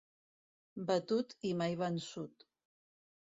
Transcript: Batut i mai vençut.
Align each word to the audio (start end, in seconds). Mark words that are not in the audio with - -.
Batut 0.91 1.35
i 1.51 1.53
mai 1.59 1.77
vençut. 1.83 2.47